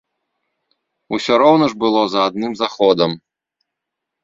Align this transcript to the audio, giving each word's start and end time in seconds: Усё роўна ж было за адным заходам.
Усё 1.17 1.33
роўна 1.43 1.69
ж 1.75 1.79
было 1.85 2.01
за 2.15 2.25
адным 2.31 2.53
заходам. 2.65 3.11